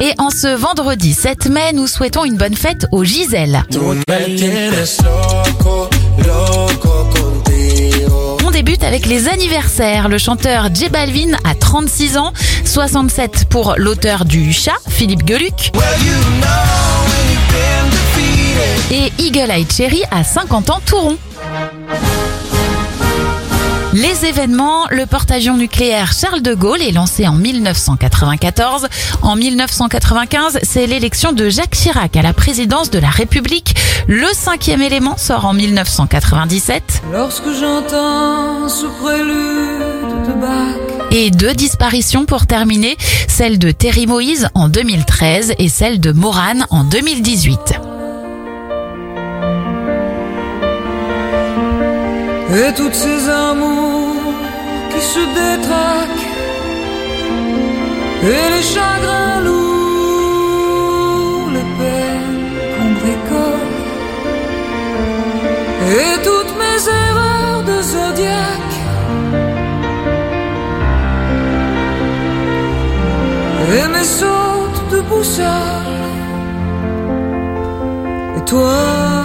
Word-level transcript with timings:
Et 0.00 0.14
en 0.18 0.30
ce 0.30 0.46
vendredi 0.46 1.12
7 1.12 1.46
mai, 1.48 1.72
nous 1.74 1.88
souhaitons 1.88 2.24
une 2.24 2.36
bonne 2.36 2.54
fête 2.54 2.86
au 2.92 3.02
Gisèle. 3.02 3.64
On 8.44 8.50
débute 8.50 8.84
avec 8.84 9.06
les 9.06 9.28
anniversaires. 9.28 10.08
Le 10.08 10.18
chanteur 10.18 10.68
J 10.72 10.88
Balvin 10.88 11.32
a 11.44 11.54
36 11.54 12.16
ans, 12.16 12.32
67 12.64 13.46
pour 13.50 13.74
l'auteur 13.76 14.24
du 14.24 14.52
chat, 14.52 14.76
Philippe 14.88 15.26
Geluc. 15.26 15.72
Et 18.92 19.12
Eagle 19.18 19.50
Eye 19.50 19.66
Cherry 19.68 20.02
a 20.12 20.22
50 20.22 20.70
ans 20.70 20.80
tout 20.86 20.96
rond. 20.96 21.18
Les 23.94 24.26
événements, 24.26 24.86
le 24.90 25.06
porte-avions 25.06 25.56
nucléaire 25.56 26.12
Charles 26.12 26.42
de 26.42 26.52
Gaulle 26.52 26.82
est 26.82 26.92
lancé 26.92 27.26
en 27.26 27.32
1994. 27.32 28.86
En 29.22 29.34
1995, 29.34 30.58
c'est 30.62 30.86
l'élection 30.86 31.32
de 31.32 31.48
Jacques 31.48 31.74
Chirac 31.74 32.14
à 32.14 32.22
la 32.22 32.34
présidence 32.34 32.90
de 32.90 32.98
la 32.98 33.08
République. 33.08 33.74
Le 34.06 34.26
cinquième 34.34 34.82
élément 34.82 35.16
sort 35.16 35.46
en 35.46 35.54
1997. 35.54 37.02
Lorsque 37.12 37.50
j'entends 37.58 38.68
ce 38.68 38.86
prélude 39.00 40.28
de 40.28 40.38
Bach. 40.38 40.76
Et 41.10 41.30
deux 41.30 41.54
disparitions 41.54 42.26
pour 42.26 42.46
terminer, 42.46 42.98
celle 43.26 43.58
de 43.58 43.70
Terry 43.70 44.06
Moïse 44.06 44.48
en 44.54 44.68
2013 44.68 45.54
et 45.58 45.70
celle 45.70 45.98
de 45.98 46.12
Morane 46.12 46.66
en 46.68 46.84
2018. 46.84 47.87
Et 52.50 52.72
toutes 52.74 52.94
ces 52.94 53.28
amours 53.28 54.32
qui 54.90 55.00
se 55.00 55.20
détraquent. 55.20 56.26
Et 58.22 58.50
les 58.54 58.62
chagrins 58.62 59.40
lourds, 59.44 61.50
les 61.52 61.66
peines 61.78 62.50
qu'on 62.74 62.90
bricole 63.00 63.76
Et 66.00 66.14
toutes 66.24 66.54
mes 66.62 66.80
erreurs 67.06 67.62
de 67.62 67.76
zodiaque 67.82 68.76
Et 73.76 73.86
mes 73.88 74.04
sautes 74.04 74.82
de 74.90 75.00
boussole 75.02 75.44
Et 78.36 78.44
toi 78.46 79.17